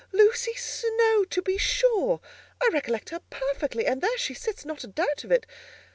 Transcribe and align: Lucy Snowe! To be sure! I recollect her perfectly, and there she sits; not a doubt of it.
Lucy 0.11 0.55
Snowe! 0.55 1.23
To 1.25 1.43
be 1.43 1.59
sure! 1.59 2.21
I 2.59 2.71
recollect 2.73 3.11
her 3.11 3.19
perfectly, 3.29 3.85
and 3.85 4.01
there 4.01 4.17
she 4.17 4.33
sits; 4.33 4.65
not 4.65 4.83
a 4.83 4.87
doubt 4.87 5.23
of 5.23 5.31
it. 5.31 5.45